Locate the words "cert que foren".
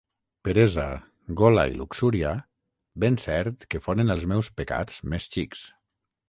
3.25-4.15